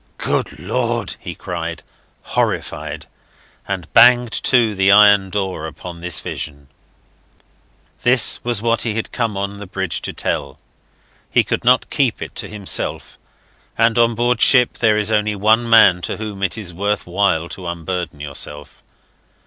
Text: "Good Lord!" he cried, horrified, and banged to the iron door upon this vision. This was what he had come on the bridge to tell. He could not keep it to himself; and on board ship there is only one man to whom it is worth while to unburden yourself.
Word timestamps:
"Good 0.17 0.57
Lord!" 0.57 1.15
he 1.19 1.35
cried, 1.35 1.83
horrified, 2.23 3.05
and 3.67 3.93
banged 3.93 4.31
to 4.45 4.73
the 4.73 4.91
iron 4.91 5.29
door 5.29 5.67
upon 5.67 6.01
this 6.01 6.19
vision. 6.19 6.69
This 8.01 8.39
was 8.43 8.63
what 8.63 8.81
he 8.81 8.95
had 8.95 9.11
come 9.11 9.37
on 9.37 9.59
the 9.59 9.67
bridge 9.67 10.01
to 10.01 10.11
tell. 10.11 10.57
He 11.29 11.43
could 11.43 11.63
not 11.63 11.91
keep 11.91 12.19
it 12.19 12.33
to 12.37 12.47
himself; 12.47 13.19
and 13.77 13.99
on 13.99 14.15
board 14.15 14.41
ship 14.41 14.73
there 14.73 14.97
is 14.97 15.11
only 15.11 15.35
one 15.35 15.69
man 15.69 16.01
to 16.01 16.17
whom 16.17 16.41
it 16.41 16.57
is 16.57 16.73
worth 16.73 17.05
while 17.05 17.47
to 17.49 17.67
unburden 17.67 18.19
yourself. 18.19 18.81